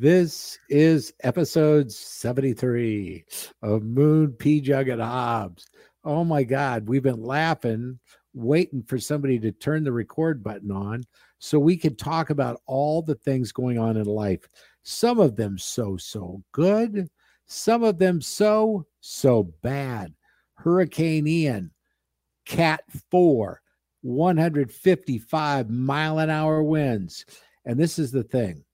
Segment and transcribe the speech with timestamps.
[0.00, 3.24] This is episode 73
[3.62, 4.60] of Moon P.
[4.60, 5.66] Jug and Hobbs.
[6.04, 7.98] Oh my God, we've been laughing,
[8.32, 11.02] waiting for somebody to turn the record button on
[11.40, 14.46] so we could talk about all the things going on in life.
[14.84, 17.10] Some of them so, so good,
[17.46, 20.14] some of them so, so bad.
[20.54, 21.72] Hurricane Ian,
[22.46, 23.60] Cat 4,
[24.02, 27.26] 155 mile an hour winds.
[27.64, 28.64] And this is the thing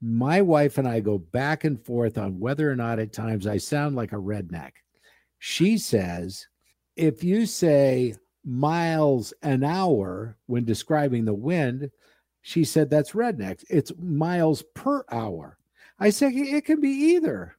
[0.00, 3.58] my wife and I go back and forth on whether or not at times I
[3.58, 4.72] sound like a redneck.
[5.38, 6.46] She says,
[6.96, 11.90] if you say miles an hour when describing the wind,
[12.42, 13.62] she said that's redneck.
[13.68, 15.58] It's miles per hour.
[15.98, 17.56] I say it can be either.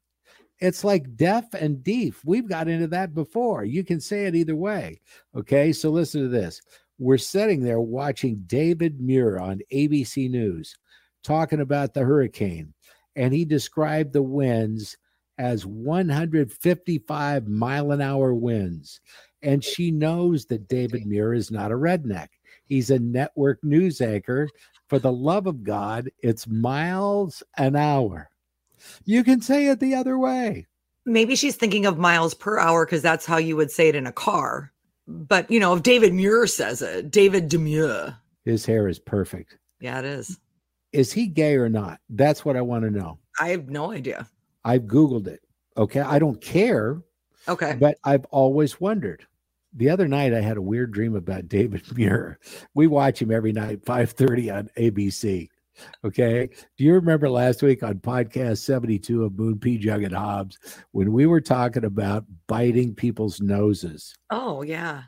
[0.59, 2.22] It's like deaf and deaf.
[2.23, 3.64] We've got into that before.
[3.64, 5.02] You can say it either way.
[5.36, 6.62] Okay, so listen to this.
[6.97, 10.78] We're sitting there watching David Muir on ABC News
[11.23, 12.73] talking about the hurricane,
[13.16, 14.97] and he described the winds
[15.38, 19.02] as 155 mile an hour winds.
[19.41, 22.28] And she knows that David Muir is not a redneck.
[22.66, 24.47] He's a network news anchor.
[24.88, 28.29] For the love of God, it's miles an hour.
[29.03, 30.68] You can say it the other way.
[31.06, 34.06] Maybe she's thinking of miles per hour because that's how you would say it in
[34.06, 34.72] a car.
[35.07, 38.16] But, you know, if David Muir says it, David Demure.
[38.45, 39.57] His hair is perfect.
[39.79, 40.40] Yeah, it is
[40.94, 42.00] is he gay or not?
[42.09, 43.19] That's what I want to know.
[43.40, 44.28] I have no idea.
[44.63, 45.41] I've Googled it.
[45.78, 46.02] Okay.
[46.02, 47.02] I don't care.
[47.47, 47.78] Okay.
[47.79, 49.25] But I've always wondered.
[49.74, 52.40] The other night I had a weird dream about David Muir.
[52.74, 55.50] We watch him every night, 5:30 on ABC.
[56.03, 56.50] Okay.
[56.78, 59.78] Do you remember last week on podcast 72 of Moon P.
[59.78, 60.59] Jugget Hobbs
[60.91, 64.13] when we were talking about biting people's noses?
[64.30, 65.03] Oh, yeah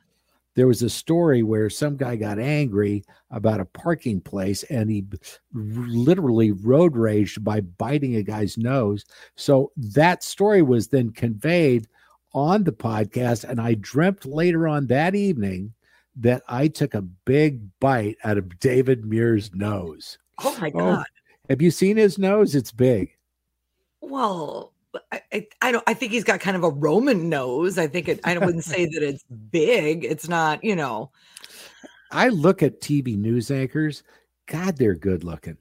[0.56, 5.06] there was a story where some guy got angry about a parking place and he
[5.54, 9.06] literally road raged by biting a guy's nose.
[9.36, 11.88] So that story was then conveyed
[12.34, 13.44] on the podcast.
[13.44, 15.74] And I dreamt later on that evening
[16.18, 20.20] that I took a big bite out of David Muir's nose.
[20.44, 20.80] Oh my oh.
[20.80, 21.06] God.
[21.08, 22.56] Oh, have you seen his nose?
[22.56, 23.18] It's big.
[24.02, 24.73] Well,
[25.12, 27.78] I, I, don't I think he's got kind of a Roman nose.
[27.78, 30.06] I think it I wouldn't say that it's big.
[30.06, 31.12] It's not, you know.
[32.12, 34.04] I look at TV news anchors.
[34.46, 35.58] God, they're good looking.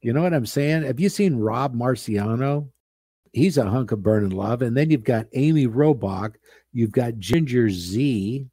[0.00, 0.82] You know what I'm saying?
[0.82, 2.68] Have you seen Rob Marciano?
[3.32, 4.62] He's a hunk of burning love.
[4.62, 6.34] And then you've got Amy Robach,
[6.72, 8.46] you've got Ginger Zee,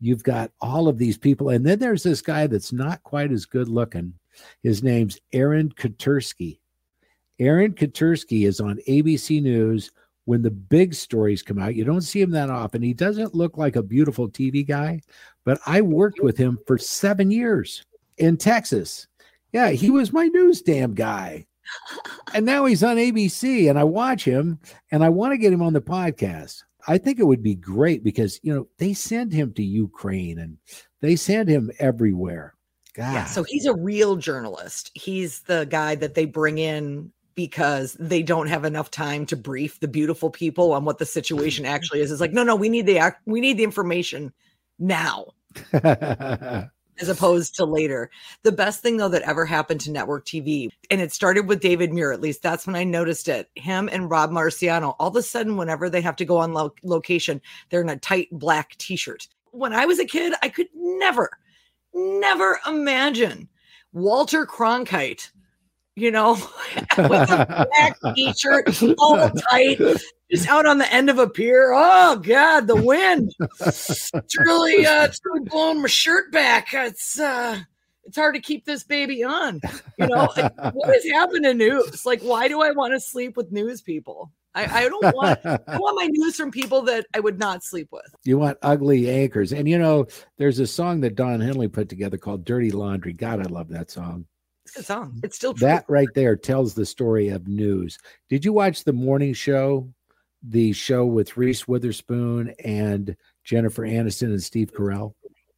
[0.00, 1.50] you've got all of these people.
[1.50, 4.14] And then there's this guy that's not quite as good looking.
[4.62, 6.59] His name's Aaron Katersky.
[7.40, 9.90] Aaron Katersky is on ABC News
[10.26, 11.74] when the big stories come out.
[11.74, 12.82] You don't see him that often.
[12.82, 15.00] He doesn't look like a beautiful TV guy,
[15.44, 17.84] but I worked with him for seven years
[18.18, 19.08] in Texas.
[19.52, 21.46] Yeah, he was my news damn guy.
[22.34, 24.58] And now he's on ABC and I watch him
[24.92, 26.62] and I want to get him on the podcast.
[26.86, 30.58] I think it would be great because, you know, they send him to Ukraine and
[31.00, 32.54] they send him everywhere.
[32.94, 33.12] God.
[33.14, 34.90] Yeah, so he's a real journalist.
[34.94, 37.12] He's the guy that they bring in
[37.46, 41.64] because they don't have enough time to brief the beautiful people on what the situation
[41.64, 42.12] actually is.
[42.12, 44.30] It's like, no, no, we need the act, we need the information
[44.78, 45.28] now.
[45.72, 48.10] as opposed to later.
[48.42, 51.94] The best thing though that ever happened to network TV, and it started with David
[51.94, 53.48] Muir, at least that's when I noticed it.
[53.54, 56.74] Him and Rob Marciano, all of a sudden, whenever they have to go on lo-
[56.82, 57.40] location,
[57.70, 59.28] they're in a tight black t-shirt.
[59.52, 61.30] When I was a kid, I could never,
[61.94, 63.48] never imagine
[63.94, 65.30] Walter Cronkite
[65.96, 66.32] you know,
[66.96, 69.78] with a black t-shirt, all tight,
[70.30, 71.72] just out on the end of a pier.
[71.74, 73.34] Oh God, the wind!
[73.60, 76.68] It's really, uh, it's really blowing my shirt back.
[76.72, 77.60] It's, uh,
[78.04, 79.60] it's hard to keep this baby on.
[79.98, 80.28] You know,
[80.72, 82.04] what has happened to news?
[82.04, 84.32] Like, why do I want to sleep with news people?
[84.54, 87.88] I, I don't want I want my news from people that I would not sleep
[87.92, 88.12] with.
[88.24, 89.52] You want ugly anchors.
[89.52, 90.06] And you know,
[90.38, 93.12] there's a song that Don Henley put together called Dirty Laundry.
[93.12, 94.26] God, I love that song.
[94.64, 95.20] It's a good song.
[95.22, 95.66] It's still true.
[95.66, 97.98] That right there tells the story of news.
[98.28, 99.92] Did you watch the morning show?
[100.42, 105.14] The show with Reese Witherspoon and Jennifer Aniston and Steve Carell?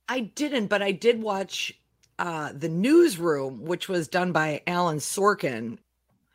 [0.08, 1.72] I didn't, but I did watch
[2.18, 5.78] uh the newsroom, which was done by Alan Sorkin.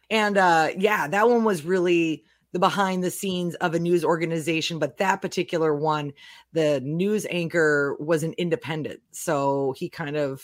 [0.09, 2.23] And uh yeah, that one was really
[2.53, 6.13] the behind the scenes of a news organization, but that particular one,
[6.53, 9.01] the news anchor was an independent.
[9.11, 10.41] So he kind of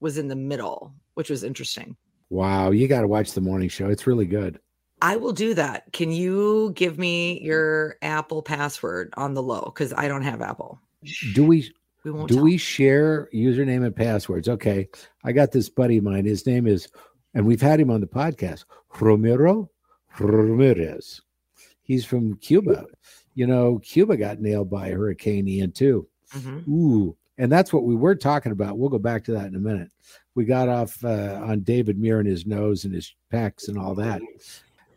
[0.00, 1.96] was in the middle, which was interesting.
[2.30, 3.88] Wow, you got to watch the morning show.
[3.88, 4.58] It's really good.
[5.02, 5.92] I will do that.
[5.92, 9.62] Can you give me your Apple password on the low?
[9.64, 10.78] Because I don't have Apple.
[11.34, 11.72] Do we
[12.04, 12.28] We won't.
[12.28, 12.44] do tell.
[12.44, 14.48] we share username and passwords?
[14.48, 14.88] Okay.
[15.24, 16.24] I got this buddy of mine.
[16.26, 16.88] His name is,
[17.34, 18.64] and we've had him on the podcast,
[19.00, 19.70] Romero
[20.18, 21.20] Ramirez.
[21.82, 22.84] He's from Cuba.
[23.34, 26.06] You know, Cuba got nailed by Hurricane Ian too.
[26.34, 26.68] Mhm.
[26.68, 28.76] Ooh, and that's what we were talking about.
[28.76, 29.90] We'll go back to that in a minute.
[30.34, 33.94] We got off uh, on David Muir and his nose and his pecs and all
[33.94, 34.20] that.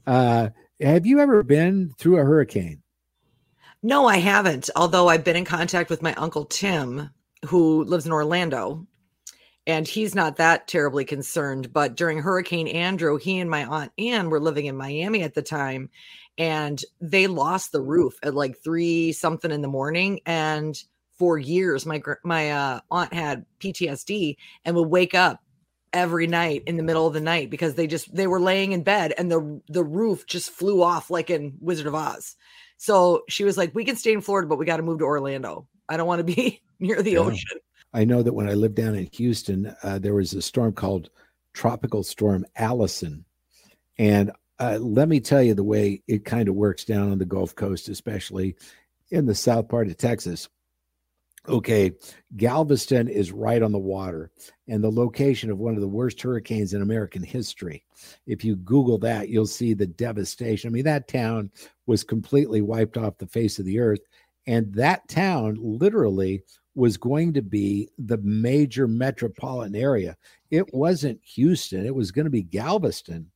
[0.05, 0.49] Uh,
[0.81, 2.81] have you ever been through a hurricane?
[3.81, 4.69] No, I haven't.
[4.75, 7.09] Although I've been in contact with my uncle Tim,
[7.45, 8.85] who lives in Orlando,
[9.65, 11.71] and he's not that terribly concerned.
[11.71, 15.41] But during Hurricane Andrew, he and my aunt Ann were living in Miami at the
[15.41, 15.89] time,
[16.37, 20.19] and they lost the roof at like three something in the morning.
[20.25, 20.77] And
[21.23, 24.35] for years, my my uh, aunt had PTSD
[24.65, 25.41] and would wake up
[25.93, 28.83] every night in the middle of the night because they just they were laying in
[28.83, 32.35] bed and the the roof just flew off like in Wizard of Oz.
[32.75, 35.05] So she was like, "We can stay in Florida, but we got to move to
[35.05, 35.65] Orlando.
[35.87, 37.19] I don't want to be near the Yeah.
[37.19, 37.57] ocean."
[37.93, 41.09] I know that when I lived down in Houston, uh, there was a storm called
[41.53, 43.23] Tropical Storm Allison.
[43.97, 47.25] And uh, let me tell you the way it kind of works down on the
[47.25, 48.57] Gulf Coast, especially
[49.09, 50.49] in the south part of Texas.
[51.49, 51.91] Okay,
[52.37, 54.31] Galveston is right on the water
[54.69, 57.83] and the location of one of the worst hurricanes in American history.
[58.25, 60.69] If you Google that, you'll see the devastation.
[60.69, 61.51] I mean, that town
[61.85, 63.99] was completely wiped off the face of the earth.
[64.47, 66.43] And that town literally
[66.75, 70.15] was going to be the major metropolitan area.
[70.49, 73.29] It wasn't Houston, it was going to be Galveston,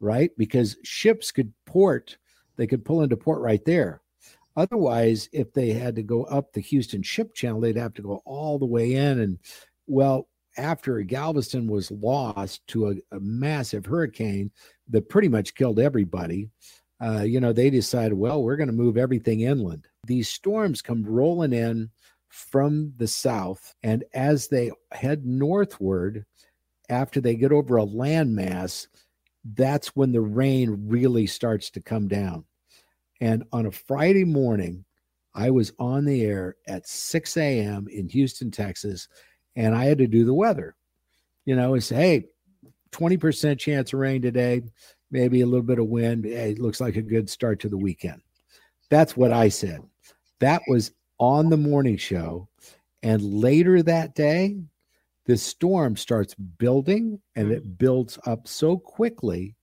[0.00, 0.30] right?
[0.36, 2.18] Because ships could port,
[2.56, 4.02] they could pull into port right there.
[4.56, 8.22] Otherwise, if they had to go up the Houston ship channel, they'd have to go
[8.24, 9.20] all the way in.
[9.20, 9.38] And
[9.86, 14.50] well, after Galveston was lost to a, a massive hurricane
[14.88, 16.50] that pretty much killed everybody,
[17.02, 19.88] uh, you know, they decided, well, we're going to move everything inland.
[20.06, 21.90] These storms come rolling in
[22.28, 23.74] from the south.
[23.82, 26.24] And as they head northward,
[26.88, 28.86] after they get over a landmass,
[29.44, 32.44] that's when the rain really starts to come down.
[33.24, 34.84] And on a Friday morning,
[35.34, 37.88] I was on the air at 6 a.m.
[37.90, 39.08] in Houston, Texas,
[39.56, 40.76] and I had to do the weather.
[41.46, 42.26] You know, it's hey,
[42.92, 44.60] 20% chance of rain today,
[45.10, 46.26] maybe a little bit of wind.
[46.26, 48.20] Hey, it looks like a good start to the weekend.
[48.90, 49.80] That's what I said.
[50.40, 52.46] That was on the morning show.
[53.02, 54.58] And later that day,
[55.24, 57.56] the storm starts building and mm-hmm.
[57.56, 59.56] it builds up so quickly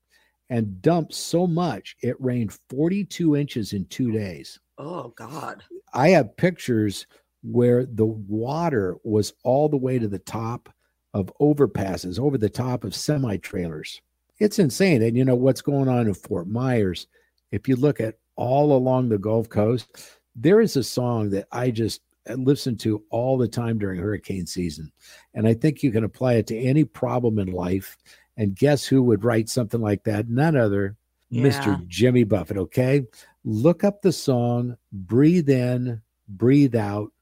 [0.52, 1.96] and dumped so much.
[2.02, 4.60] It rained 42 inches in two days.
[4.76, 5.62] Oh God.
[5.94, 7.06] I have pictures
[7.42, 10.68] where the water was all the way to the top
[11.14, 14.02] of overpasses, over the top of semi trailers.
[14.40, 15.02] It's insane.
[15.02, 17.06] And you know what's going on in Fort Myers?
[17.50, 19.88] If you look at all along the Gulf Coast,
[20.36, 24.92] there is a song that I just listen to all the time during hurricane season.
[25.34, 27.96] And I think you can apply it to any problem in life.
[28.36, 30.28] And guess who would write something like that?
[30.28, 30.96] None other
[31.28, 31.44] Yeah.
[31.44, 31.86] Mr.
[31.86, 32.58] Jimmy Buffett.
[32.58, 33.04] Okay.
[33.44, 37.12] Look up the song, breathe in, breathe out,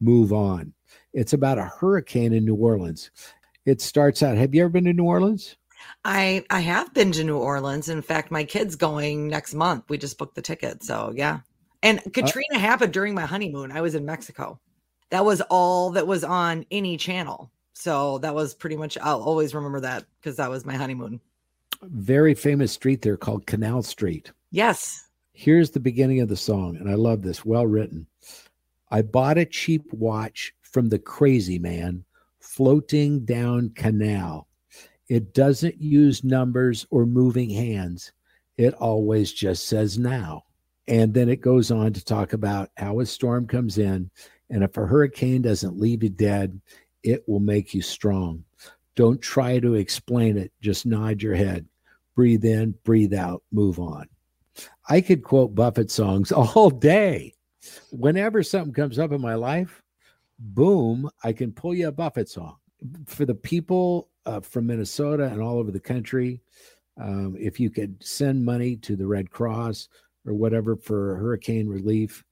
[0.00, 0.72] move on.
[1.12, 3.10] It's about a hurricane in New Orleans.
[3.64, 4.36] It starts out.
[4.36, 5.56] Have you ever been to New Orleans?
[6.04, 7.88] I I have been to New Orleans.
[7.88, 9.84] In fact, my kid's going next month.
[9.88, 10.82] We just booked the ticket.
[10.82, 11.40] So yeah.
[11.82, 13.72] And uh, Katrina happened during my honeymoon.
[13.72, 14.58] I was in Mexico.
[15.10, 17.50] That was all that was on any channel.
[17.78, 21.20] So that was pretty much I'll always remember that because that was my honeymoon.
[21.82, 24.32] Very famous street there called Canal Street.
[24.50, 25.06] Yes.
[25.32, 27.44] Here's the beginning of the song, and I love this.
[27.44, 28.08] Well written.
[28.90, 32.04] I bought a cheap watch from the crazy man
[32.40, 34.48] floating down canal.
[35.08, 38.10] It doesn't use numbers or moving hands.
[38.56, 40.42] It always just says now.
[40.88, 44.10] And then it goes on to talk about how a storm comes in,
[44.50, 46.60] and if a hurricane doesn't leave you dead,
[47.08, 48.44] it will make you strong.
[48.94, 50.52] Don't try to explain it.
[50.60, 51.66] Just nod your head.
[52.14, 54.08] Breathe in, breathe out, move on.
[54.88, 57.34] I could quote Buffett songs all day.
[57.90, 59.82] Whenever something comes up in my life,
[60.38, 62.56] boom, I can pull you a Buffett song.
[63.06, 66.42] For the people uh, from Minnesota and all over the country,
[67.00, 69.88] um, if you could send money to the Red Cross
[70.26, 72.24] or whatever for hurricane relief,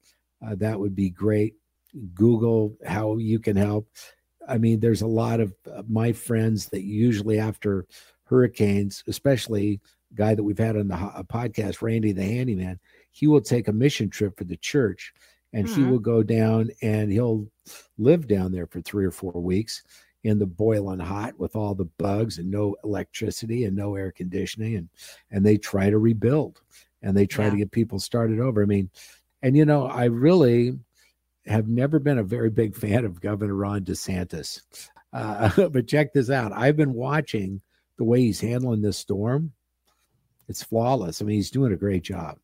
[0.47, 1.55] uh, that would be great.
[2.15, 3.89] Google how you can help.
[4.49, 7.87] I mean, there's a lot of uh, my friends that usually after
[8.25, 9.81] hurricanes, especially
[10.15, 10.97] guy that we've had on the
[11.29, 12.79] podcast, Randy the handyman,
[13.11, 15.13] he will take a mission trip for the church
[15.53, 15.85] and mm-hmm.
[15.85, 17.47] he will go down and he'll
[17.99, 19.83] live down there for three or four weeks
[20.25, 24.77] in the boiling hot with all the bugs and no electricity and no air conditioning
[24.77, 24.89] and
[25.31, 26.61] and they try to rebuild
[27.03, 27.53] and they try yeah.
[27.53, 28.63] to get people started over.
[28.63, 28.91] I mean,
[29.43, 30.77] and you know, I really
[31.47, 34.63] have never been a very big fan of Governor Ron DeSantis.
[35.13, 36.53] Uh, but check this out.
[36.53, 37.61] I've been watching
[37.99, 39.53] the way he's handling this storm.
[40.49, 41.21] It's flawless.
[41.21, 42.39] I mean, he's doing a great job.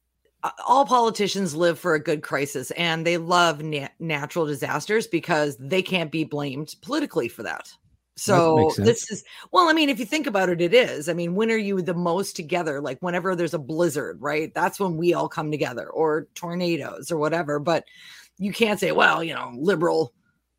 [0.67, 5.83] All politicians live for a good crisis and they love na- natural disasters because they
[5.83, 7.73] can't be blamed politically for that.
[8.17, 11.09] So this is well, I mean, if you think about it, it is.
[11.09, 12.81] I mean, when are you the most together?
[12.81, 14.53] Like whenever there's a blizzard, right?
[14.53, 17.59] That's when we all come together, or tornadoes, or whatever.
[17.59, 17.85] But
[18.39, 20.13] you can't say, well, you know, liberal,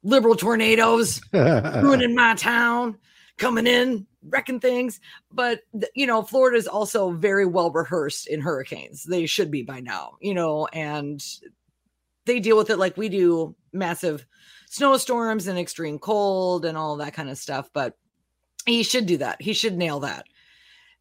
[0.04, 2.98] liberal tornadoes ruining my town,
[3.38, 5.00] coming in, wrecking things.
[5.32, 5.62] But
[5.96, 9.04] you know, Florida is also very well rehearsed in hurricanes.
[9.04, 11.24] They should be by now, you know, and
[12.26, 14.26] they deal with it like we do massive
[14.70, 17.70] snowstorms and extreme cold and all that kind of stuff.
[17.74, 17.98] But
[18.66, 19.42] he should do that.
[19.42, 20.26] He should nail that.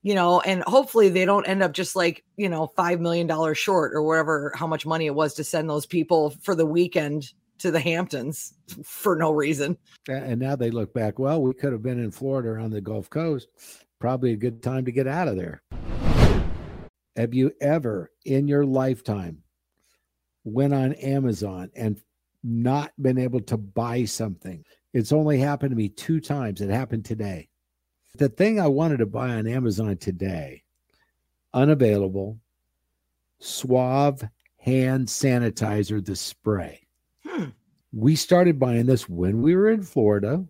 [0.03, 3.95] You know, and hopefully they don't end up just like, you know, $5 million short
[3.95, 7.71] or whatever, how much money it was to send those people for the weekend to
[7.71, 8.55] the Hamptons
[8.85, 9.79] for no reason.
[10.09, 12.81] And now they look back, well, we could have been in Florida or on the
[12.81, 13.49] Gulf Coast.
[14.01, 15.63] Probably a good time to get out of there.
[17.15, 19.43] Have you ever in your lifetime
[20.45, 22.01] went on Amazon and
[22.43, 24.65] not been able to buy something.
[24.93, 26.61] It's only happened to me two times.
[26.61, 27.49] It happened today.
[28.16, 30.62] The thing I wanted to buy on Amazon today,
[31.54, 32.38] unavailable,
[33.38, 34.23] Suave
[34.59, 36.87] hand sanitizer, the spray.
[37.26, 37.47] Hmm.
[37.92, 40.45] We started buying this when we were in Florida,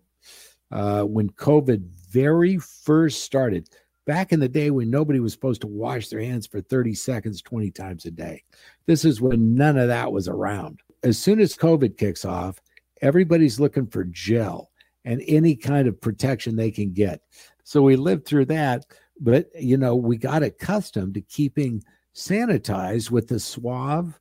[0.71, 3.69] uh, when COVID very first started.
[4.05, 7.41] Back in the day when nobody was supposed to wash their hands for 30 seconds
[7.41, 8.43] 20 times a day.
[8.85, 12.61] This is when none of that was around as soon as COVID kicks off,
[13.01, 14.71] everybody's looking for gel
[15.05, 17.21] and any kind of protection they can get.
[17.63, 18.85] So we lived through that,
[19.19, 24.19] but you know, we got accustomed to keeping sanitized with the suave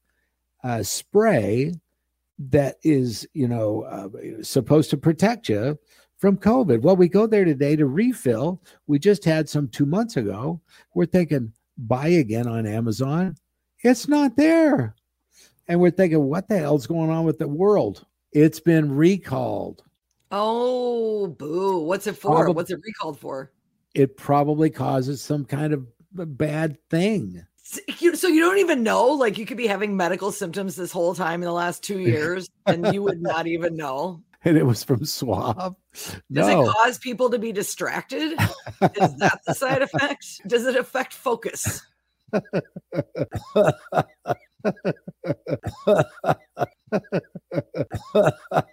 [0.64, 1.74] uh, spray
[2.38, 5.78] that is, you know, uh, supposed to protect you
[6.18, 6.82] from COVID.
[6.82, 8.62] Well, we go there today to refill.
[8.86, 10.60] We just had some two months ago.
[10.94, 13.36] We're thinking buy again on Amazon.
[13.82, 14.94] It's not there
[15.68, 18.04] and we're thinking, what the hell's going on with the world?
[18.32, 19.82] It's been recalled.
[20.32, 21.80] Oh, boo.
[21.80, 22.36] What's it for?
[22.36, 23.52] Probably, What's it recalled for?
[23.94, 27.44] It probably causes some kind of bad thing.
[27.62, 29.08] So you don't even know?
[29.08, 32.48] Like you could be having medical symptoms this whole time in the last two years
[32.66, 34.22] and you would not even know.
[34.44, 35.76] And it was from Suave.
[35.92, 36.62] Does no.
[36.62, 38.32] it cause people to be distracted?
[38.32, 40.40] Is that the side effect?
[40.48, 41.80] Does it affect focus?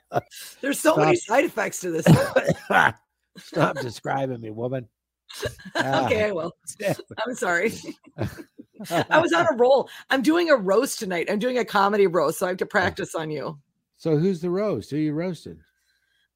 [0.62, 1.06] There's so Stop.
[1.06, 2.06] many side effects to this.
[3.38, 4.88] Stop describing me, woman.
[5.76, 6.06] Ah.
[6.06, 6.56] okay, I will.
[7.26, 7.74] I'm sorry.
[9.10, 9.90] I was on a roll.
[10.10, 11.30] I'm doing a roast tonight.
[11.30, 13.60] I'm doing a comedy roast, so I have to practice on you.
[13.98, 14.92] So who's the roast?
[14.92, 15.60] Who you roasted?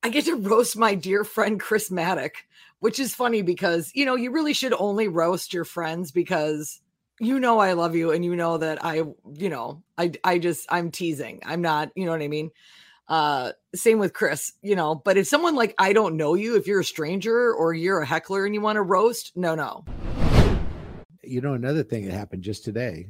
[0.03, 2.35] I get to roast my dear friend Chris Maddock,
[2.79, 6.81] which is funny because you know you really should only roast your friends because
[7.19, 9.03] you know I love you and you know that I
[9.35, 11.41] you know I I just I'm teasing.
[11.45, 12.51] I'm not, you know what I mean?
[13.07, 16.67] Uh same with Chris, you know, but if someone like I don't know you, if
[16.67, 19.86] you're a stranger or you're a heckler and you want to roast, no no.
[21.24, 23.07] You know another thing that happened just today,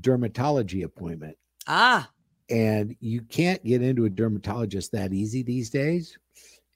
[0.00, 1.36] dermatology appointment.
[1.66, 2.10] Ah.
[2.50, 6.18] And you can't get into a dermatologist that easy these days.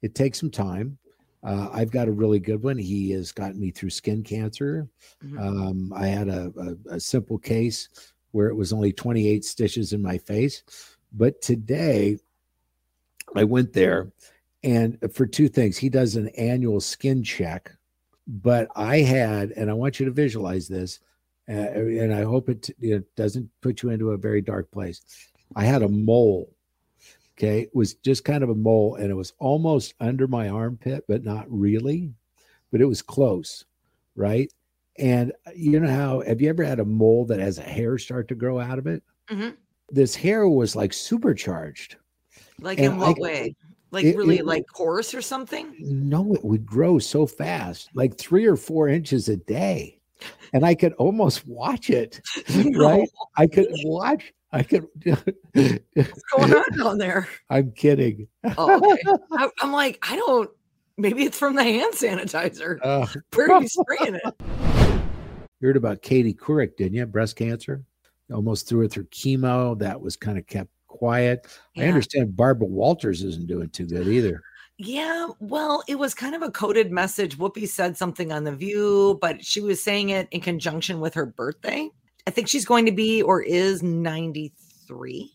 [0.00, 0.98] It takes some time.
[1.44, 2.78] Uh, I've got a really good one.
[2.78, 4.88] He has gotten me through skin cancer.
[5.24, 5.38] Mm-hmm.
[5.38, 7.88] Um, I had a, a, a, simple case
[8.32, 10.62] where it was only 28 stitches in my face.
[11.12, 12.18] But today
[13.34, 14.10] I went there
[14.62, 17.72] and for two things, he does an annual skin check.
[18.26, 21.00] But I had, and I want you to visualize this,
[21.48, 25.00] uh, and I hope it, it doesn't put you into a very dark place.
[25.56, 26.50] I had a mole
[27.38, 27.60] Okay.
[27.62, 31.22] It was just kind of a mole and it was almost under my armpit, but
[31.24, 32.12] not really.
[32.72, 33.64] but it was close,
[34.16, 34.52] right?
[34.98, 37.96] And uh, you know how have you ever had a mole that has a hair
[37.96, 39.02] start to grow out of it?
[39.30, 39.56] Mhm.
[39.90, 41.96] This hair was like supercharged.
[42.60, 43.56] Like And in what I- way?
[43.90, 45.74] Like it- really it- like coarse or something?
[45.78, 49.98] No, it would grow so fast, like three or four inches a day.
[50.52, 52.20] And I could almost watch it,
[52.76, 53.08] right?
[53.36, 54.86] I could watch, I could.
[55.04, 57.28] What's going on down there?
[57.50, 58.26] I'm kidding.
[58.56, 59.02] Oh, okay.
[59.32, 60.50] I, I'm like, I don't.
[60.96, 62.78] Maybe it's from the hand sanitizer.
[62.82, 64.34] Uh, Where are you spraying it?
[65.60, 67.06] you heard about Katie Couric, didn't you?
[67.06, 67.84] Breast cancer.
[68.32, 69.78] Almost threw it through chemo.
[69.78, 71.46] That was kind of kept quiet.
[71.76, 74.42] I understand Barbara Walters isn't doing too good either.
[74.78, 77.36] Yeah, well, it was kind of a coded message.
[77.36, 81.26] Whoopi said something on The View, but she was saying it in conjunction with her
[81.26, 81.88] birthday.
[82.26, 85.32] I think she's going to be or is 93,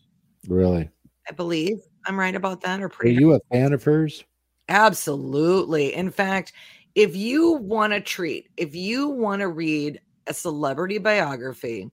[0.48, 0.88] Really?
[1.28, 1.78] I believe.
[2.06, 4.24] I'm right about that or Are you a fan of hers?
[4.68, 5.94] Absolutely.
[5.94, 6.52] In fact,
[6.94, 11.90] if you want a treat, if you want to read a celebrity biography,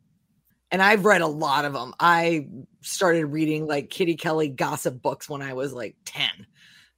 [0.71, 1.93] and I've read a lot of them.
[1.99, 2.47] I
[2.81, 6.47] started reading like Kitty Kelley gossip books when I was like 10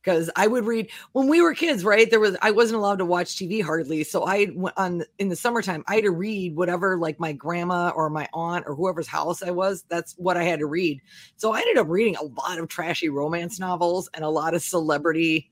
[0.03, 2.09] because I would read when we were kids, right?
[2.09, 5.35] There was I wasn't allowed to watch TV hardly, so I went on in the
[5.35, 5.83] summertime.
[5.87, 9.51] I had to read whatever like my grandma or my aunt or whoever's house I
[9.51, 9.85] was.
[9.89, 11.01] That's what I had to read.
[11.37, 14.61] So I ended up reading a lot of trashy romance novels and a lot of
[14.61, 15.49] celebrity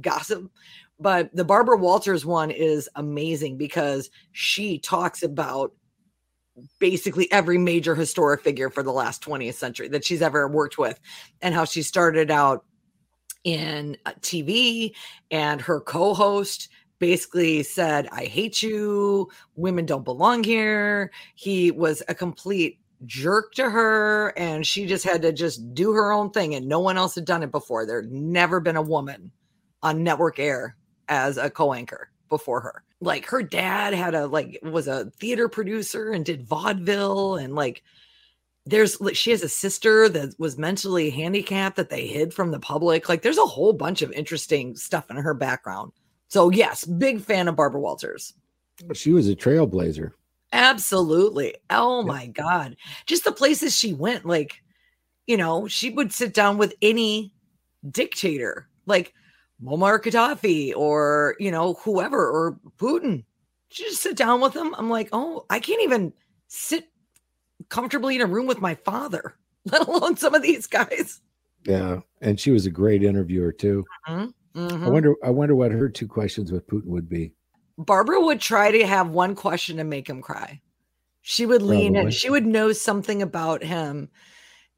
[0.00, 0.50] gossip.
[0.98, 5.72] But the Barbara Walters one is amazing because she talks about
[6.78, 11.00] basically every major historic figure for the last 20th century that she's ever worked with
[11.40, 12.64] and how she started out
[13.44, 14.92] in uh, TV
[15.30, 16.68] and her co-host
[16.98, 19.28] basically said I hate you.
[19.56, 21.10] Women don't belong here.
[21.34, 26.12] He was a complete jerk to her and she just had to just do her
[26.12, 27.86] own thing and no one else had done it before.
[27.86, 29.32] There'd never been a woman
[29.82, 30.76] on network air
[31.08, 32.82] as a co-anchor before her.
[33.02, 37.82] Like her dad had a like was a theater producer and did vaudeville and like
[38.64, 42.58] there's like she has a sister that was mentally handicapped that they hid from the
[42.58, 43.06] public.
[43.08, 45.92] Like there's a whole bunch of interesting stuff in her background.
[46.28, 48.32] So yes big fan of barbara walters.
[48.94, 50.12] She was a trailblazer.
[50.54, 51.56] absolutely.
[51.68, 52.76] Oh my god.
[53.04, 54.62] Just the places she went like
[55.26, 57.34] you know she would sit down with any
[57.90, 58.68] dictator.
[58.86, 59.12] Like
[59.62, 63.24] Muammar Gaddafi or you know whoever or Putin.
[63.70, 64.74] Just sit down with them.
[64.76, 66.12] I'm like, oh, I can't even
[66.48, 66.88] sit
[67.70, 71.20] comfortably in a room with my father, let alone some of these guys.
[71.64, 73.84] Yeah, and she was a great interviewer too.
[74.08, 74.32] Mhm.
[74.54, 75.14] I wonder.
[75.24, 77.32] I wonder what her two questions with Putin would be.
[77.78, 80.60] Barbara would try to have one question to make him cry.
[81.22, 82.10] She would lean in.
[82.10, 84.10] She would know something about him.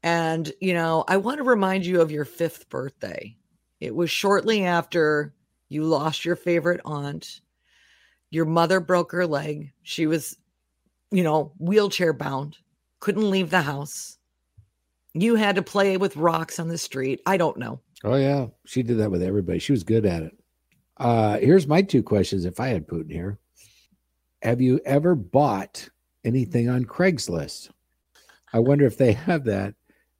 [0.03, 3.35] And, you know, I want to remind you of your fifth birthday.
[3.79, 5.33] It was shortly after
[5.69, 7.41] you lost your favorite aunt.
[8.29, 9.71] Your mother broke her leg.
[9.83, 10.37] She was,
[11.11, 12.57] you know, wheelchair bound,
[12.99, 14.17] couldn't leave the house.
[15.13, 17.21] You had to play with rocks on the street.
[17.25, 17.79] I don't know.
[18.03, 19.59] Oh yeah, she did that with everybody.
[19.59, 20.37] She was good at it.
[20.97, 22.45] Uh, here's my two questions.
[22.45, 23.39] If I had Putin here,
[24.41, 25.89] have you ever bought
[26.23, 27.69] anything on Craigslist?
[28.53, 29.75] I wonder if they have that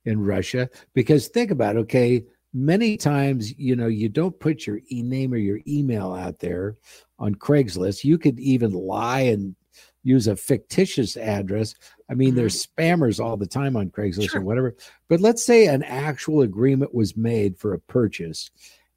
[0.05, 0.69] in Russia.
[0.93, 5.33] Because think about it, okay, many times you know you don't put your e name
[5.33, 6.77] or your email out there
[7.19, 8.03] on Craigslist.
[8.05, 9.55] You could even lie and
[10.03, 11.75] use a fictitious address.
[12.09, 14.39] I mean, there's spammers all the time on Craigslist Sure.
[14.41, 14.75] or whatever.
[15.09, 18.49] But let's say an actual agreement was made for a purchase,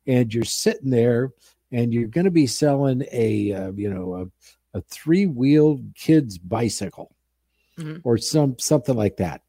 [0.06, 1.32] and you're sitting there
[1.72, 4.30] and you're going to be selling a uh, you know
[4.74, 7.14] a, a three wheeled kid's bicycle
[7.78, 8.00] Mhm.
[8.04, 9.42] or some something like that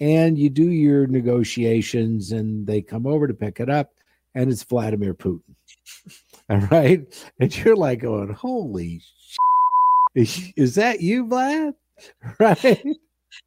[0.00, 3.92] and you do your negotiations and they come over to pick it up
[4.34, 5.54] and it's vladimir putin
[6.50, 9.00] all right and you're like going holy
[10.14, 11.74] is, is that you vlad
[12.38, 12.84] right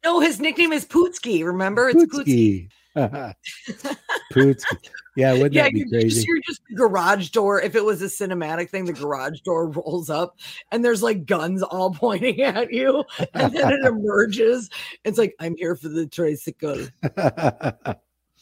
[0.04, 1.44] No, his nickname is Pootsky.
[1.44, 1.90] Remember?
[1.90, 2.68] It's Pootsky.
[2.96, 3.36] Pootsky.
[4.32, 4.88] Pootsky.
[5.16, 6.26] Yeah, wouldn't yeah, that be just crazy?
[6.26, 7.60] hear just garage door.
[7.60, 10.38] If it was a cinematic thing, the garage door rolls up
[10.70, 14.68] and there's like guns all pointing at you, and then it emerges.
[15.04, 16.86] It's like, I'm here for the tricycle.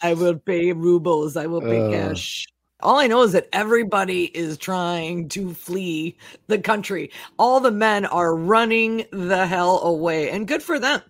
[0.03, 1.37] I will pay rubles.
[1.37, 1.91] I will pay Uh.
[1.91, 2.47] cash.
[2.81, 6.17] All I know is that everybody is trying to flee
[6.49, 7.13] the country.
[7.39, 11.01] All the men are running the hell away, and good for them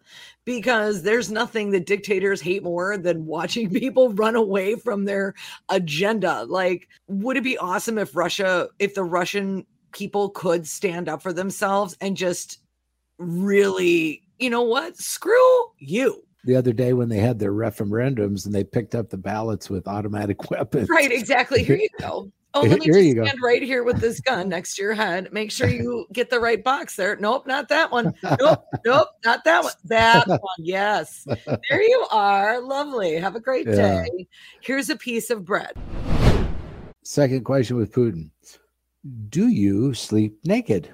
[0.45, 5.35] because there's nothing that dictators hate more than watching people run away from their
[5.69, 6.45] agenda.
[6.45, 11.33] Like, would it be awesome if Russia, if the Russian people could stand up for
[11.33, 12.59] themselves and just
[13.19, 14.97] really, you know what?
[14.97, 16.25] Screw you.
[16.45, 19.87] the other day when they had their referendums and they picked up the ballots with
[19.87, 20.89] automatic weapons.
[20.89, 21.63] Right, exactly.
[21.63, 22.33] Here you go.
[22.55, 23.25] Oh, let me Here just you go.
[23.25, 25.33] stand right here with this gun next to your head.
[25.33, 27.17] Make sure you get the right box there.
[27.17, 28.15] Nope, not that one.
[28.41, 29.73] Nope, nope, not that one.
[29.85, 30.39] That one.
[30.59, 31.25] Yes.
[31.47, 32.61] There you are.
[32.61, 33.15] Lovely.
[33.17, 34.05] Have a great Yeah.
[34.05, 34.27] day.
[34.61, 35.73] Here's a piece of bread.
[37.05, 38.31] Second question with Putin
[39.29, 40.93] Do you sleep naked?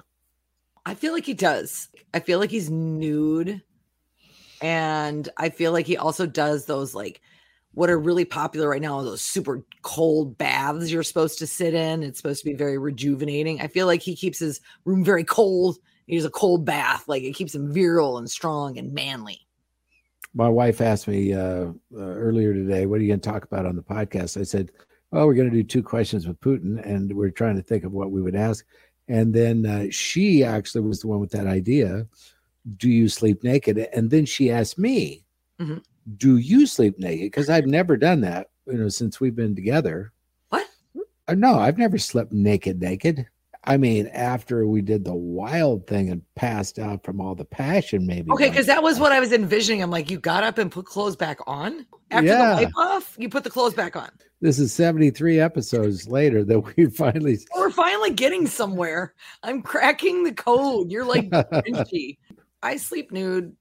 [0.86, 1.88] I feel like he does.
[2.14, 3.62] I feel like he's nude.
[4.62, 7.20] And I feel like he also does those like
[7.78, 11.74] what are really popular right now, are those super cold baths you're supposed to sit
[11.74, 12.02] in.
[12.02, 13.60] It's supposed to be very rejuvenating.
[13.60, 15.78] I feel like he keeps his room very cold.
[16.08, 19.46] He does a cold bath, like it keeps him virile and strong and manly.
[20.34, 23.64] My wife asked me uh, uh, earlier today, What are you going to talk about
[23.64, 24.40] on the podcast?
[24.40, 24.72] I said,
[25.12, 27.92] Well, we're going to do two questions with Putin, and we're trying to think of
[27.92, 28.66] what we would ask.
[29.06, 32.08] And then uh, she actually was the one with that idea
[32.76, 33.78] Do you sleep naked?
[33.94, 35.24] And then she asked me,
[35.60, 35.82] Mhm.
[36.16, 37.26] Do you sleep naked?
[37.26, 40.12] Because I've never done that, you know, since we've been together.
[40.48, 40.66] What?
[41.26, 43.26] Uh, no, I've never slept naked, naked.
[43.64, 48.06] I mean, after we did the wild thing and passed out from all the passion,
[48.06, 48.30] maybe.
[48.30, 49.82] Okay, because that was what I was envisioning.
[49.82, 52.54] I'm like, you got up and put clothes back on after Yeah.
[52.54, 53.14] the wipe off.
[53.18, 54.08] You put the clothes back on.
[54.40, 59.12] this is 73 episodes later that we finally We're finally getting somewhere.
[59.42, 60.90] I'm cracking the code.
[60.90, 61.28] You're like
[62.62, 63.54] I sleep nude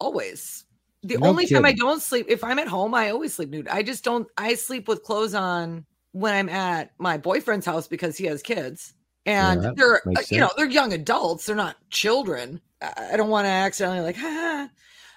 [0.00, 0.64] always.
[1.04, 3.68] The No only time I don't sleep, if I'm at home, I always sleep nude.
[3.68, 4.26] I just don't.
[4.38, 8.94] I sleep with clothes on when I'm at my boyfriend's house because he has kids,
[9.26, 11.46] and Yeah, they're uh, you know they're young adults.
[11.46, 12.60] They're not children.
[12.80, 14.70] I don't want to accidentally like ha.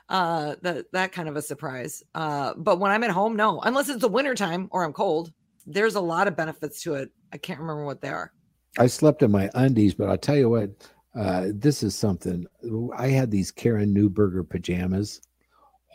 [0.09, 2.03] Uh, that that kind of a surprise.
[2.15, 5.31] Uh, but when I'm at home, no, unless it's the wintertime or I'm cold.
[5.69, 7.11] There's a lot of benefits to it.
[7.33, 8.31] I can't remember what they are.
[8.79, 10.69] I slept in my undies, but I'll tell you what,
[11.13, 12.45] uh, this is something.
[12.95, 15.21] I had these Karen Neuburger pajamas.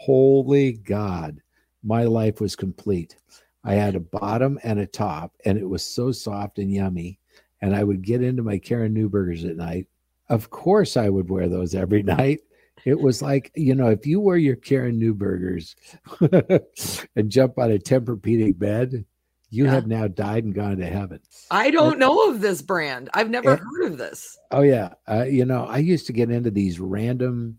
[0.07, 1.41] Holy God,
[1.85, 3.15] my life was complete.
[3.62, 7.21] I had a bottom and a top, and it was so soft and yummy.
[7.61, 9.87] And I would get into my Karen Neuburgers at night.
[10.29, 12.41] Of course, I would wear those every night.
[12.85, 15.77] It was like, you know, if you wear your Karen Neuburgers
[17.17, 19.05] and jump on a Tempur-Pedic bed,
[19.51, 19.71] you Yeah.
[19.71, 21.21] have now died and gone to heaven.
[21.49, 23.09] I don't know of this brand.
[23.15, 24.37] I've never Eh, heard of this.
[24.51, 27.59] Oh yeah, uh, you know, I used to get into these random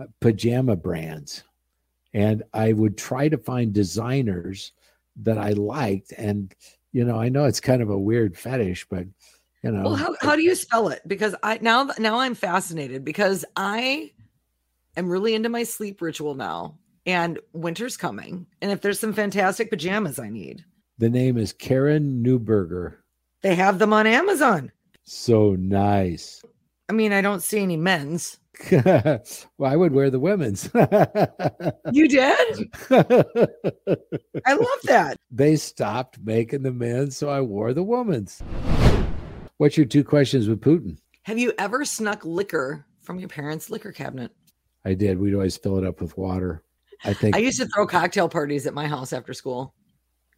[0.00, 1.42] uh, pajama brands,
[2.12, 4.72] and I would try to find designers
[5.22, 6.12] that I liked.
[6.16, 6.54] And
[6.92, 9.06] you know, I know it's kind of a weird fetish, but
[9.62, 11.02] you know, Well, how, how do you spell it?
[11.06, 14.10] Because I now now I'm fascinated because I
[14.96, 19.70] am really into my sleep ritual now, and winter's coming, and if there's some fantastic
[19.70, 20.64] pajamas I need,
[20.98, 22.96] the name is Karen Neuburger.
[23.42, 24.72] they have them on Amazon.
[25.04, 26.42] So nice.
[26.88, 28.39] I mean, I don't see any men's.
[28.72, 29.22] Well,
[29.64, 30.70] I would wear the women's.
[31.92, 32.70] You did?
[32.90, 35.16] I love that.
[35.30, 38.42] they stopped making the men's, so I wore the women's.
[39.56, 40.98] What's your two questions with Putin?
[41.22, 44.32] Have you ever snuck liquor from your parents' liquor cabinet?
[44.84, 45.18] I did.
[45.18, 46.62] We'd always fill it up with water.
[47.04, 49.74] I think I used to throw cocktail parties at my house after school.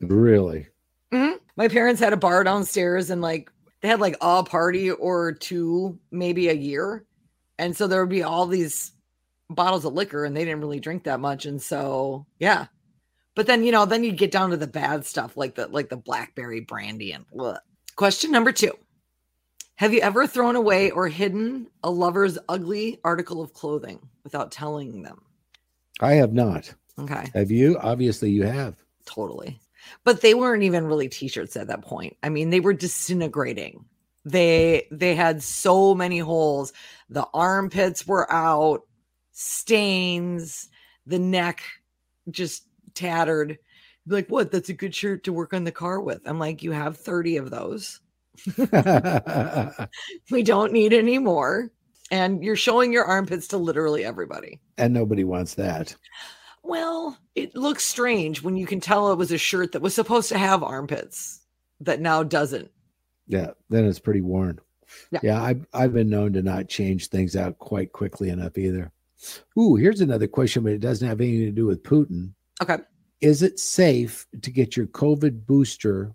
[0.00, 0.68] really.
[1.12, 1.38] Mhm.
[1.56, 3.50] My parents had a bar downstairs and like
[3.82, 7.04] they had like a party or two, maybe a year.
[7.58, 8.92] And so there would be all these
[9.50, 11.46] bottles of liquor and they didn't really drink that much.
[11.46, 12.66] And so, yeah.
[13.34, 15.88] But then, you know, then you get down to the bad stuff like the like
[15.88, 17.58] the blackberry brandy and bleh.
[17.96, 18.72] question number two.
[19.76, 25.02] Have you ever thrown away or hidden a lover's ugly article of clothing without telling
[25.02, 25.22] them?
[26.00, 26.72] I have not.
[26.98, 27.30] Okay.
[27.34, 27.78] Have you?
[27.78, 28.76] Obviously, you have.
[29.06, 29.58] totally
[30.04, 33.84] but they weren't even really t-shirts at that point i mean they were disintegrating
[34.24, 36.72] they they had so many holes.
[37.08, 38.82] The armpits were out.
[39.32, 40.68] Stains.
[41.06, 41.62] The neck
[42.30, 43.58] just tattered.
[44.06, 44.50] Like what?
[44.50, 46.20] That's a good shirt to work on the car with.
[46.26, 48.00] I'm like you have 30 of those.
[50.30, 51.70] We don't need any more.
[52.10, 54.60] And you're showing your armpits to literally everybody.
[54.76, 55.96] And nobody wants that.
[56.62, 60.28] Well, it looks strange when you can tell it was a shirt that was supposed
[60.28, 61.40] to have armpits
[61.80, 62.70] that now doesn't.
[63.32, 64.60] Yeah, then it's pretty worn.
[65.10, 65.20] Yeah.
[65.22, 68.92] Yeah, I've, I've been known to not change things out quite quickly enough either.
[69.58, 72.32] Ooh, here's another question, but it doesn't have anything to do with Putin.
[72.60, 72.76] Okay.
[73.22, 76.12] Is it safe to get your COVID booster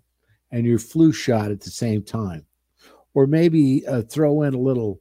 [0.52, 2.46] and your flu shot at the same time?
[3.14, 5.00] Or maybe uh, throw in a little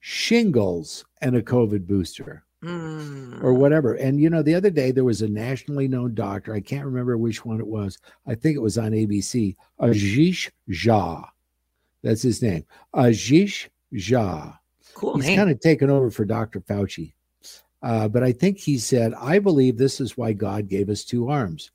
[0.00, 2.44] shingles and a COVID booster?
[2.62, 3.44] Mm.
[3.44, 3.92] or whatever.
[3.92, 6.54] And you know, the other day there was a nationally known doctor.
[6.54, 7.98] I can't remember which one it was.
[8.26, 9.54] I think it was on ABC.
[9.78, 11.28] Ashish Jha.
[12.04, 12.64] That's his name.
[12.94, 14.56] Ashish Jha.
[14.94, 15.38] cool He's name.
[15.38, 16.60] kind of taken over for Dr.
[16.60, 17.14] Fauci.
[17.82, 21.28] Uh, but I think he said, I believe this is why God gave us two
[21.28, 21.70] arms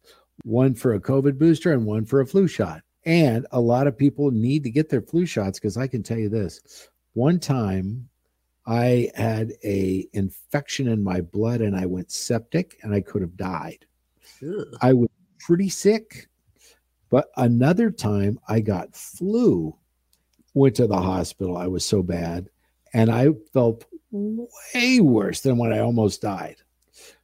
[0.45, 2.81] one for a COVID booster and one for a flu shot.
[3.05, 6.17] And a lot of people need to get their flu shots because I can tell
[6.17, 6.87] you this.
[7.13, 8.07] One time
[8.65, 13.35] I had a infection in my blood and I went septic and I could have
[13.35, 13.85] died.
[14.43, 14.67] Ugh.
[14.81, 16.27] I was pretty sick.
[17.09, 19.75] But another time I got flu,
[20.53, 21.57] went to the hospital.
[21.57, 22.49] I was so bad
[22.93, 26.57] and I felt way worse than when I almost died.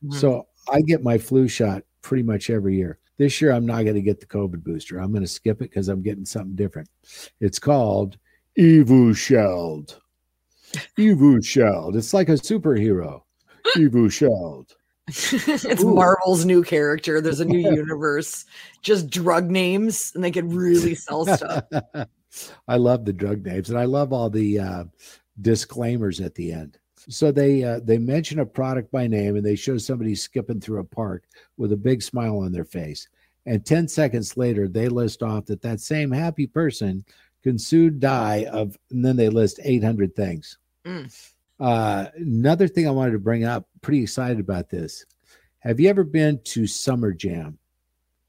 [0.03, 0.15] Mm-hmm.
[0.15, 2.99] So I get my flu shot pretty much every year.
[3.17, 4.99] This year, I'm not going to get the COVID booster.
[4.99, 6.89] I'm going to skip it because I'm getting something different.
[7.39, 8.17] It's called
[8.59, 9.95] Evusheld.
[10.99, 11.95] Evusheld.
[11.95, 13.21] It's like a superhero.
[13.77, 14.75] Evusheld.
[15.07, 15.93] it's Ooh.
[15.93, 17.21] Marvel's new character.
[17.21, 18.45] There's a new universe.
[18.81, 21.63] Just drug names, and they could really sell stuff.
[22.67, 24.84] I love the drug names, and I love all the uh,
[25.41, 26.78] disclaimers at the end.
[27.08, 30.80] So they uh, they mention a product by name and they show somebody skipping through
[30.80, 31.26] a park
[31.58, 33.08] with a big smile on their face.
[33.45, 37.06] And 10 seconds later, they list off that that same happy person
[37.43, 40.58] can soon die of, and then they list 800 things.
[40.84, 41.32] Mm.
[41.60, 45.06] Uh, another thing I wanted to bring up, pretty excited about this.
[45.60, 47.60] Have you ever been to Summer Jam?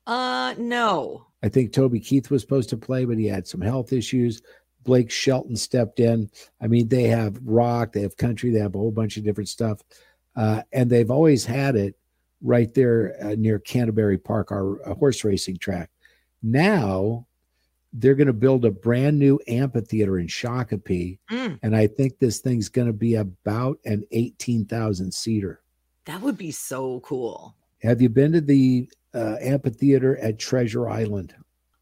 [0.06, 1.26] Uh, no.
[1.42, 4.42] I think Toby Keith was supposed to play, but he had some health issues.
[4.84, 6.30] Blake Shelton stepped in.
[6.60, 9.48] I mean, they have rock, they have country, they have a whole bunch of different
[9.48, 9.82] stuff.
[10.34, 11.96] Uh, and they've always had it
[12.42, 15.90] right there uh, near Canterbury Park, our uh, horse racing track.
[16.42, 17.26] Now
[17.92, 21.18] they're going to build a brand new amphitheater in Shakopee.
[21.30, 21.58] Mm.
[21.62, 25.62] And I think this thing's going to be about an 18,000 seater.
[26.04, 27.54] That would be so cool.
[27.82, 31.34] Have you been to the uh, amphitheater at Treasure Island?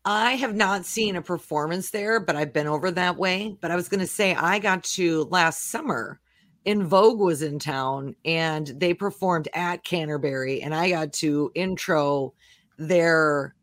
[0.05, 3.57] I have not seen a performance there, but I've been over that way.
[3.61, 6.21] But I was going to say, I got to last summer.
[6.67, 12.33] En Vogue was in town and they performed at Canterbury, and I got to intro
[12.79, 13.55] their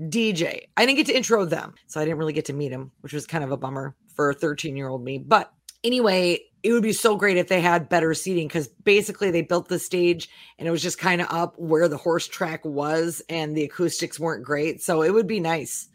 [0.00, 0.64] DJ.
[0.76, 3.14] I didn't get to intro them, so I didn't really get to meet him, which
[3.14, 5.18] was kind of a bummer for 13 year old me.
[5.18, 9.42] But anyway, it would be so great if they had better seating because basically they
[9.42, 13.22] built the stage and it was just kind of up where the horse track was
[13.28, 14.82] and the acoustics weren't great.
[14.82, 15.88] So it would be nice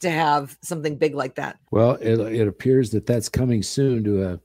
[0.00, 1.58] to have something big like that.
[1.70, 4.40] Well, it, it appears that that's coming soon to a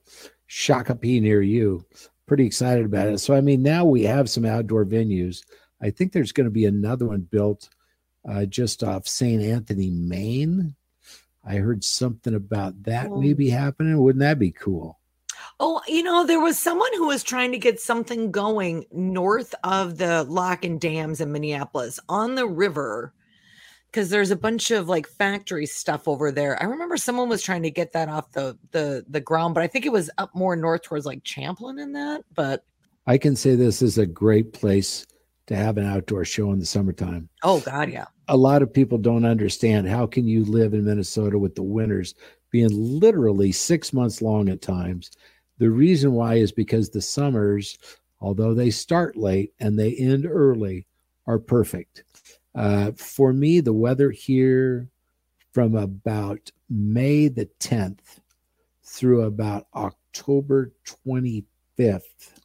[0.50, 1.86] Shakopee near you.
[2.28, 3.17] Pretty excited about it.
[3.17, 5.43] So, I mean, now we have some outdoor venues.
[5.82, 7.67] I think there's going to be another one built
[8.28, 9.43] uh, just off St.
[9.43, 10.76] Anthony Main.
[11.43, 13.19] I heard something about that oh.
[13.19, 13.98] maybe happening.
[13.98, 14.98] Wouldn't that be cool?
[15.59, 19.97] Oh, you know, there was someone who was trying to get something going north of
[19.97, 23.13] the lock and dams in Minneapolis on the river
[23.93, 26.61] because there's a bunch of like factory stuff over there.
[26.61, 29.67] I remember someone was trying to get that off the the the ground, but I
[29.67, 32.23] think it was up more north towards like Champlin and that.
[32.33, 32.65] But
[33.05, 35.05] I can say this is a great place
[35.47, 37.29] to have an outdoor show in the summertime.
[37.43, 38.05] Oh God, yeah.
[38.29, 42.15] A lot of people don't understand how can you live in Minnesota with the winters
[42.49, 45.11] being literally six months long at times.
[45.63, 47.78] The reason why is because the summers,
[48.19, 50.88] although they start late and they end early,
[51.26, 52.04] are perfect.
[52.54, 54.89] Uh, for me, the weather here
[55.54, 58.19] from about May the 10th
[58.84, 62.41] through about October 25th,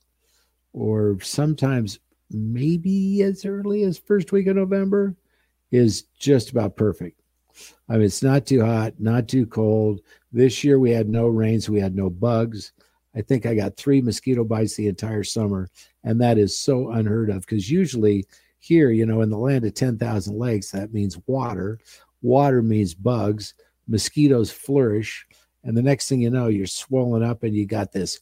[0.72, 1.98] or sometimes
[2.31, 5.16] maybe as early as first week of November,
[5.72, 7.20] is just about perfect.
[7.88, 10.02] I mean, it's not too hot, not too cold.
[10.31, 12.72] This year we had no rains, we had no bugs.
[13.14, 15.68] I think I got three mosquito bites the entire summer,
[16.04, 18.26] and that is so unheard of because usually
[18.58, 21.78] here, you know, in the land of 10,000 lakes, that means water.
[22.22, 23.54] Water means bugs.
[23.86, 25.26] Mosquitoes flourish.
[25.64, 28.20] And the next thing you know, you're swollen up and you got this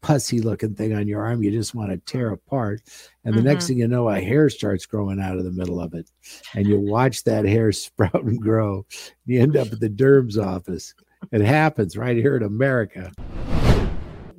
[0.00, 2.82] pussy looking thing on your arm you just want to tear apart.
[3.24, 3.48] And the mm-hmm.
[3.48, 6.10] next thing you know, a hair starts growing out of the middle of it.
[6.54, 8.84] And you watch that hair sprout and grow.
[9.26, 10.94] You end up at the derm's office.
[11.30, 13.12] It happens right here in America.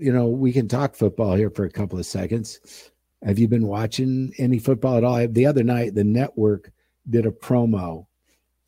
[0.04, 2.92] You know, we can talk football here for a couple of seconds.
[3.24, 5.26] Have you been watching any football at all?
[5.30, 6.74] The other night, the network
[7.10, 8.06] did a promo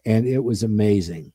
[0.06, 1.34] and it was amazing.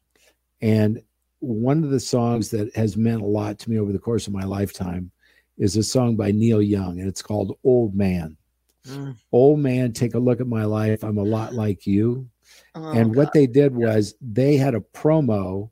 [0.62, 1.02] And
[1.40, 4.32] one of the songs that has meant a lot to me over the course of
[4.32, 5.10] my lifetime
[5.58, 8.38] is a song by Neil Young, and it's called Old Man.
[8.86, 9.18] Mm.
[9.32, 11.02] Old Man, take a look at my life.
[11.02, 12.26] I'm a lot like you.
[12.74, 15.68] Oh, and what they did was they had a promo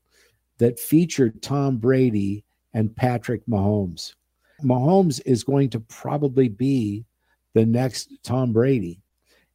[0.58, 4.14] that featured Tom Brady and Patrick Mahomes.
[4.62, 7.04] Mahomes is going to probably be
[7.54, 9.00] the next Tom Brady.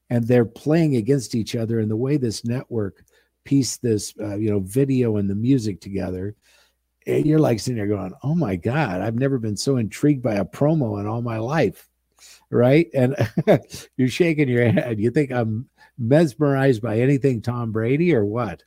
[0.10, 1.80] And they're playing against each other.
[1.80, 3.04] And the way this network
[3.44, 6.36] pieced this, uh, you know, video and the music together,
[7.06, 10.36] and you're like sitting there going, "Oh my god, I've never been so intrigued by
[10.36, 11.90] a promo in all my life."
[12.50, 12.88] Right?
[12.94, 13.16] And
[13.98, 15.00] you're shaking your head.
[15.00, 18.64] You think I'm mesmerized by anything Tom Brady or what?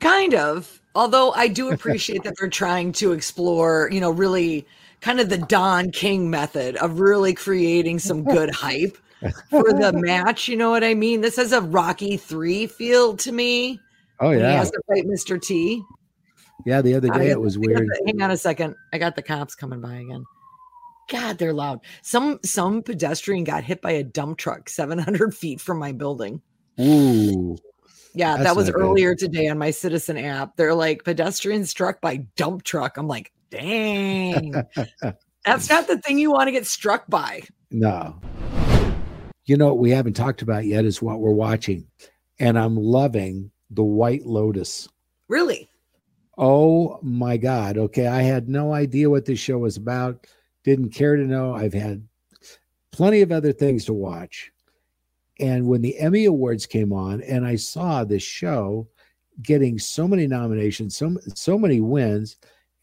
[0.00, 0.80] Kind of.
[0.94, 4.66] Although I do appreciate that they're trying to explore, you know, really
[5.00, 8.96] kind of the Don King method of really creating some good hype
[9.50, 10.48] for the match.
[10.48, 11.20] You know what I mean?
[11.20, 13.80] This has a Rocky 3 feel to me.
[14.20, 15.40] Oh, yeah, He has to fight Mr.
[15.40, 15.82] T.
[16.66, 16.82] Yeah.
[16.82, 17.86] The other day it was weird.
[17.86, 18.74] the- hang on a second.
[18.92, 20.24] I got the cops coming by again.
[21.08, 21.80] God, they're loud.
[22.02, 26.42] Some some pedestrian got hit by a dump truck 700 feet from my building.
[26.80, 27.56] Ooh.
[28.14, 28.82] Yeah, that was not good.
[28.82, 30.56] earlier today on my Citizen app.
[30.56, 32.96] They're like pedestrian struck by dump truck.
[32.98, 34.54] I'm like, dang,
[35.44, 37.42] that's not the thing you want to get struck by.
[37.70, 38.18] No.
[39.44, 41.86] You know what we haven't talked about yet is what we're watching.
[42.38, 44.88] And I'm loving The White Lotus.
[45.28, 45.68] Really?
[46.36, 47.78] Oh my God.
[47.78, 48.06] Okay.
[48.06, 50.26] I had no idea what this show was about.
[50.64, 51.54] Didn't care to know.
[51.54, 52.06] I've had
[52.92, 54.52] plenty of other things to watch.
[55.40, 58.88] And when the Emmy Awards came on and I saw this show
[59.42, 62.36] getting so many nominations, so, so many wins,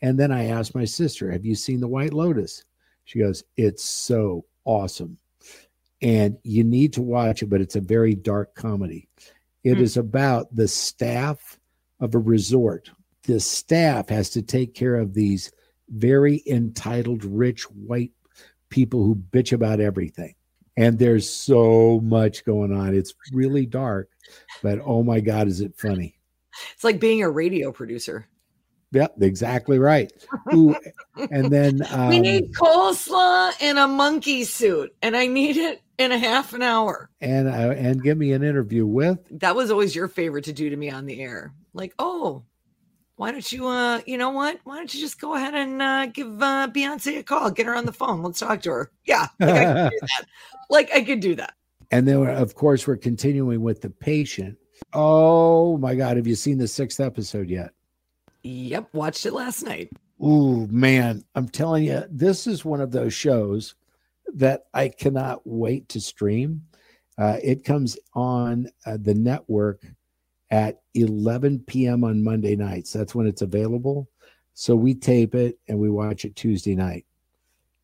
[0.05, 2.63] and then I asked my sister, Have you seen The White Lotus?
[3.05, 5.17] She goes, It's so awesome.
[6.01, 9.07] And you need to watch it, but it's a very dark comedy.
[9.63, 9.83] It Hmm.
[9.83, 11.59] is about the staff
[11.99, 12.89] of a resort
[13.23, 15.51] the staff has to take care of these
[15.89, 18.11] very entitled, rich white
[18.69, 20.35] people who bitch about everything.
[20.77, 22.93] And there's so much going on.
[22.93, 24.09] It's really dark,
[24.61, 26.19] but oh my God, is it funny?
[26.73, 28.27] It's like being a radio producer.
[28.95, 30.11] Yep, exactly right.
[30.53, 30.75] Ooh,
[31.29, 36.11] and then um, we need coleslaw in a monkey suit, and I need it in
[36.13, 37.09] a half an hour.
[37.21, 40.69] and uh, and give me an interview with That was always your favorite to do
[40.69, 41.53] to me on the air.
[41.73, 42.43] Like, oh,
[43.17, 44.59] why don't you, uh, you know what?
[44.63, 47.51] Why don't you just go ahead and uh, give uh, Beyonce a call?
[47.51, 48.23] Get her on the phone.
[48.23, 48.91] Let's talk to her.
[49.05, 50.25] Yeah, like I could do that.
[50.69, 51.53] Like I could do that.
[51.91, 54.57] and then of course we're continuing with the patient.
[54.93, 57.71] Oh my God, have you seen the sixth episode yet?
[58.45, 59.89] Yep, watched it last night.
[60.23, 63.73] Ooh, man, I'm telling you, this is one of those shows
[64.35, 66.61] that I cannot wait to stream.
[67.17, 69.81] Uh, it comes on uh, the network
[70.51, 72.03] at 11 p.m.
[72.03, 72.93] on Monday nights.
[72.93, 74.07] That's when it's available.
[74.53, 77.07] So we tape it and we watch it Tuesday night.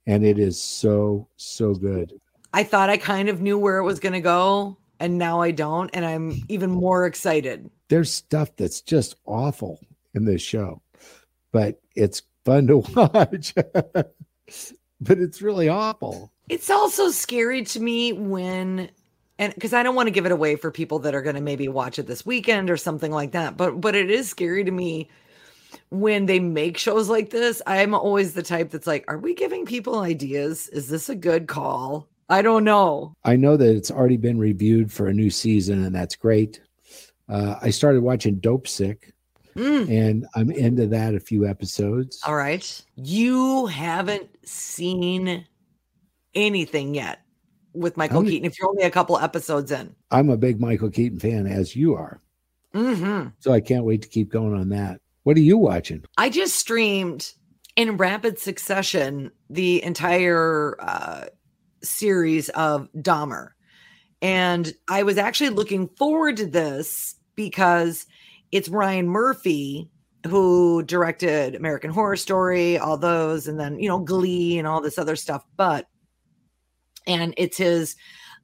[0.05, 2.13] And it is so, so good.
[2.53, 5.49] I thought I kind of knew where it was going to go, and now I
[5.49, 7.67] don't, and I'm even more excited.
[7.87, 9.79] There's stuff that's just awful
[10.13, 10.81] in this show,
[11.51, 13.53] but it's fun to watch.
[13.55, 16.31] but it's really awful.
[16.49, 18.89] It's also scary to me when
[19.39, 21.41] and because I don't want to give it away for people that are going to
[21.41, 23.57] maybe watch it this weekend or something like that.
[23.57, 25.09] But but it is scary to me
[25.89, 27.61] when they make shows like this.
[27.65, 30.67] I'm always the type that's like, are we giving people ideas?
[30.69, 32.07] Is this a good call?
[32.29, 33.15] I don't know.
[33.25, 36.61] I know that it's already been reviewed for a new season, and that's great.
[37.27, 39.11] Uh, I started watching Dopesick,
[39.55, 42.19] Mm, and I'm into that a few episodes.
[42.25, 42.81] all right.
[42.95, 45.45] You haven't seen
[46.33, 47.19] anything yet
[47.73, 49.95] with Michael I'm- Keaton if you're only a couple episodes in.
[50.11, 52.21] I'm a big Michael Keaton fan, as you are.
[52.73, 55.01] hmm So I can't wait to keep going on that.
[55.23, 56.03] What are you watching?
[56.17, 57.31] I just streamed
[57.75, 61.25] in rapid succession the entire uh,
[61.83, 63.49] series of Dahmer.
[64.21, 68.05] And I was actually looking forward to this because
[68.51, 69.89] it's Ryan Murphy
[70.27, 74.99] who directed American Horror Story, all those, and then, you know, Glee and all this
[74.99, 75.43] other stuff.
[75.57, 75.87] But,
[77.07, 77.95] and it's his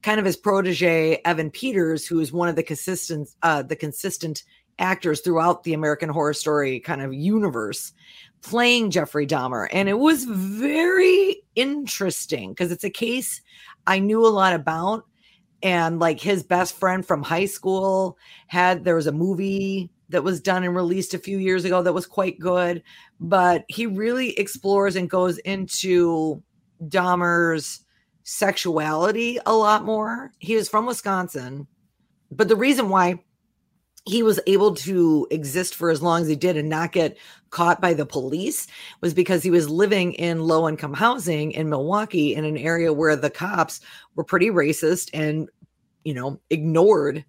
[0.02, 4.42] kind of his protege, Evan Peters, who is one of the consistent, uh, the consistent
[4.78, 7.92] actors throughout the American Horror Story kind of universe
[8.42, 9.68] playing Jeffrey Dahmer.
[9.72, 13.40] And it was very interesting because it's a case
[13.86, 15.04] I knew a lot about.
[15.62, 18.16] And like his best friend from high school
[18.46, 21.92] had, there was a movie that was done and released a few years ago that
[21.92, 22.82] was quite good.
[23.20, 26.42] But he really explores and goes into
[26.86, 27.80] Dahmer's
[28.24, 30.32] sexuality a lot more.
[30.38, 31.66] He was from Wisconsin.
[32.30, 33.20] But the reason why
[34.08, 37.18] he was able to exist for as long as he did and not get
[37.50, 38.66] caught by the police
[39.02, 43.16] was because he was living in low income housing in Milwaukee in an area where
[43.16, 43.80] the cops
[44.14, 45.48] were pretty racist and
[46.04, 47.24] you know ignored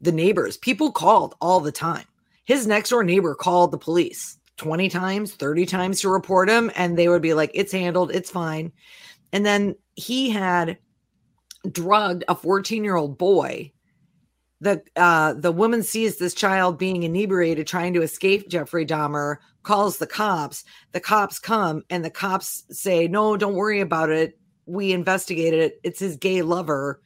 [0.00, 2.06] the neighbors people called all the time
[2.44, 6.96] his next door neighbor called the police 20 times 30 times to report him and
[6.96, 8.72] they would be like it's handled it's fine.
[9.32, 10.78] And then he had
[11.70, 13.72] drugged a 14 year old boy.
[14.60, 19.98] The uh the woman sees this child being inebriated trying to escape Jeffrey Dahmer calls
[19.98, 20.64] the cops.
[20.92, 24.38] The cops come and the cops say no don't worry about it.
[24.66, 25.80] We investigated it.
[25.82, 27.00] It's his gay lover.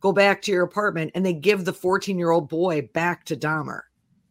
[0.00, 1.12] Go back to your apartment.
[1.14, 3.82] And they give the 14 year old boy back to Dahmer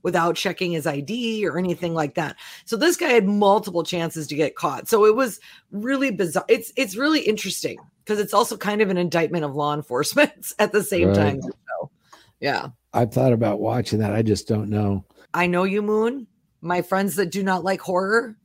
[0.04, 2.36] without checking his ID or anything like that.
[2.66, 4.88] So this guy had multiple chances to get caught.
[4.88, 5.40] So it was
[5.72, 6.46] really bizarre.
[6.48, 10.72] It's it's really interesting because it's also kind of an indictment of law enforcement at
[10.72, 11.16] the same Right.
[11.16, 11.42] time.
[11.42, 11.92] So,
[12.40, 12.68] yeah.
[12.94, 14.14] I've thought about watching that.
[14.14, 15.06] I just don't know.
[15.34, 16.28] I know you, Moon.
[16.62, 18.36] My friends that do not like horror,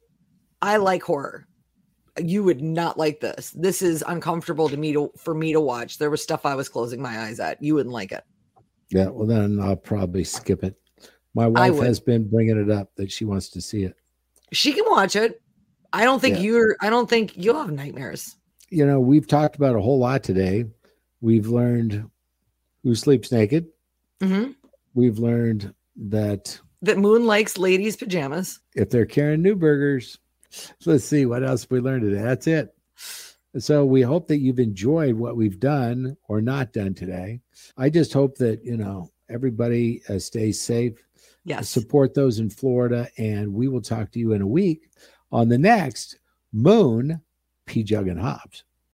[0.63, 1.47] I like horror.
[2.19, 3.51] You would not like this.
[3.51, 5.99] This is uncomfortable to me to for me to watch.
[5.99, 7.63] There was stuff I was closing my eyes at.
[7.63, 8.25] You wouldn't like it.
[8.91, 10.77] Yeah, well then I'll probably skip it.
[11.37, 13.95] My wife has been bringing it up that she wants to see it.
[14.53, 15.43] She can watch it.
[15.93, 16.43] I don't think Yeah.
[16.43, 16.77] you're.
[16.81, 18.35] I don't think you'll have nightmares.
[18.71, 20.65] You know, we've talked about a whole lot today.
[21.21, 22.09] We've learned
[22.83, 23.67] who sleeps naked.
[24.23, 24.53] hmm
[24.95, 28.59] We've learned that That Moon likes ladies' pajamas.
[28.75, 30.17] if they're carrying Neuburgers,
[30.87, 32.23] let's see what else we learned today.
[32.23, 32.75] That's it.
[33.59, 37.41] So we hope that you've enjoyed what we've done or not done today.
[37.77, 40.95] I just hope that you know everybody uh, stays safe.
[41.47, 41.69] Yes.
[41.69, 44.91] Support those in Florida, and we will talk to you in a week
[45.31, 46.19] on the next
[46.53, 47.21] Moon
[47.67, 48.65] P Jug and Hobbs.